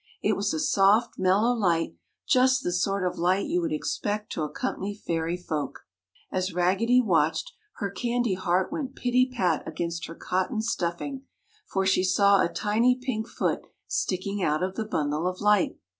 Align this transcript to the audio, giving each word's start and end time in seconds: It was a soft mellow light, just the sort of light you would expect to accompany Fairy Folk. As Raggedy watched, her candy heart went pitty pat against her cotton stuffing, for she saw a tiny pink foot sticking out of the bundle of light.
It 0.23 0.35
was 0.35 0.51
a 0.51 0.59
soft 0.59 1.19
mellow 1.19 1.53
light, 1.53 1.95
just 2.27 2.63
the 2.63 2.71
sort 2.71 3.05
of 3.05 3.19
light 3.19 3.45
you 3.45 3.61
would 3.61 3.71
expect 3.71 4.31
to 4.31 4.41
accompany 4.41 4.95
Fairy 4.95 5.37
Folk. 5.37 5.85
As 6.31 6.55
Raggedy 6.55 6.99
watched, 6.99 7.51
her 7.75 7.91
candy 7.91 8.33
heart 8.33 8.71
went 8.71 8.95
pitty 8.95 9.29
pat 9.31 9.61
against 9.67 10.07
her 10.07 10.15
cotton 10.15 10.59
stuffing, 10.61 11.27
for 11.67 11.85
she 11.85 12.03
saw 12.03 12.41
a 12.41 12.49
tiny 12.49 12.95
pink 12.95 13.27
foot 13.27 13.61
sticking 13.85 14.41
out 14.41 14.63
of 14.63 14.73
the 14.73 14.85
bundle 14.85 15.27
of 15.27 15.39
light. 15.39 15.77